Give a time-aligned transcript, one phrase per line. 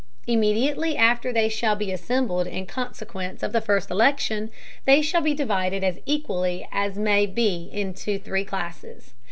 [0.25, 4.49] Immediately after they shall be assembled in Consequence of the first Election,
[4.85, 9.13] they shall be divided as equally as may be into three Classes.